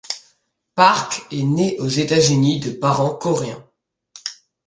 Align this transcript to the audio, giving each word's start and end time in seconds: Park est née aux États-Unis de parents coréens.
Park 0.73 1.27
est 1.29 1.43
née 1.43 1.77
aux 1.77 1.87
États-Unis 1.87 2.59
de 2.59 2.71
parents 2.71 3.13
coréens. 3.13 3.63